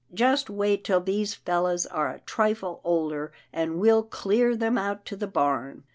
[0.15, 5.15] Just wait till these fellows are a trifle older, and we'll clear them out to
[5.15, 5.83] the barn."